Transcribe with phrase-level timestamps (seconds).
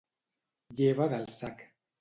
[0.79, 1.65] Lleva del sac.